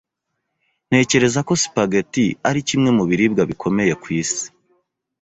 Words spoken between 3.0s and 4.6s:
biribwa bikomeye ku isi.